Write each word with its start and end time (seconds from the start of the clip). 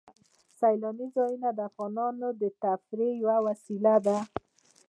سیلاني 0.59 1.07
ځایونه 1.15 1.49
د 1.53 1.59
افغانانو 1.69 2.27
د 2.41 2.43
تفریح 2.63 3.13
یوه 3.23 3.37
وسیله 3.47 3.95
ده. 4.05 4.17